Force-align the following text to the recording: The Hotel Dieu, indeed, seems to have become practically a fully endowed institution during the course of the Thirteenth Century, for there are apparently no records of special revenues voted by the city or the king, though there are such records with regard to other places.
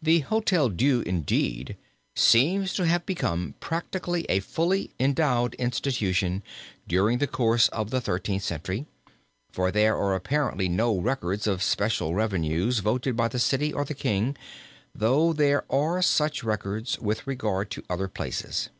The 0.00 0.20
Hotel 0.20 0.70
Dieu, 0.70 1.02
indeed, 1.02 1.76
seems 2.14 2.72
to 2.72 2.86
have 2.86 3.04
become 3.04 3.54
practically 3.60 4.24
a 4.26 4.40
fully 4.40 4.90
endowed 4.98 5.52
institution 5.56 6.42
during 6.88 7.18
the 7.18 7.26
course 7.26 7.68
of 7.68 7.90
the 7.90 8.00
Thirteenth 8.00 8.42
Century, 8.42 8.86
for 9.52 9.70
there 9.70 9.94
are 9.94 10.14
apparently 10.14 10.66
no 10.70 10.98
records 10.98 11.46
of 11.46 11.62
special 11.62 12.14
revenues 12.14 12.78
voted 12.78 13.16
by 13.18 13.28
the 13.28 13.38
city 13.38 13.70
or 13.70 13.84
the 13.84 13.92
king, 13.92 14.34
though 14.94 15.34
there 15.34 15.70
are 15.70 16.00
such 16.00 16.42
records 16.42 16.98
with 16.98 17.26
regard 17.26 17.70
to 17.72 17.84
other 17.90 18.08
places. 18.08 18.70